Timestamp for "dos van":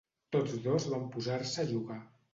0.63-1.05